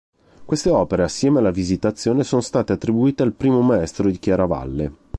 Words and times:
Queste 0.45 0.71
opere 0.71 1.03
assieme 1.03 1.37
alla 1.37 1.51
Visitazione 1.51 2.23
sono 2.23 2.41
state 2.41 2.73
attribuite 2.73 3.21
al 3.21 3.33
Primo 3.33 3.61
Maestro 3.61 4.09
di 4.09 4.17
Chiaravalle. 4.17 4.91